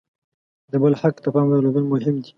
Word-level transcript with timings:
د 0.71 0.73
بل 0.83 0.93
حق 1.01 1.15
ته 1.23 1.29
پام 1.33 1.47
درلودل 1.51 1.85
مهم 1.93 2.15
دي. 2.23 2.29